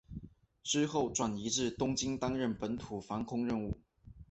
[0.63, 3.79] 之后转移至东京担任本土防空任务。